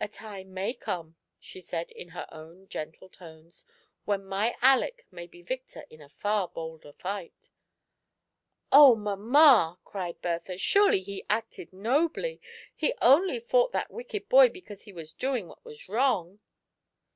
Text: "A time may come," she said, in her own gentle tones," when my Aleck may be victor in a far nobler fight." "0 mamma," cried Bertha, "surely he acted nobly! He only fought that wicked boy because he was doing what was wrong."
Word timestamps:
"A 0.00 0.08
time 0.08 0.52
may 0.52 0.74
come," 0.74 1.14
she 1.38 1.60
said, 1.60 1.92
in 1.92 2.08
her 2.08 2.26
own 2.32 2.66
gentle 2.66 3.08
tones," 3.08 3.64
when 4.04 4.24
my 4.24 4.56
Aleck 4.60 5.06
may 5.12 5.28
be 5.28 5.42
victor 5.42 5.84
in 5.88 6.00
a 6.00 6.08
far 6.08 6.50
nobler 6.56 6.92
fight." 6.92 7.50
"0 8.74 8.96
mamma," 8.96 9.78
cried 9.84 10.20
Bertha, 10.20 10.58
"surely 10.58 11.02
he 11.02 11.24
acted 11.30 11.72
nobly! 11.72 12.40
He 12.74 12.94
only 13.00 13.38
fought 13.38 13.70
that 13.70 13.92
wicked 13.92 14.28
boy 14.28 14.48
because 14.48 14.82
he 14.82 14.92
was 14.92 15.12
doing 15.12 15.46
what 15.46 15.64
was 15.64 15.88
wrong." 15.88 16.40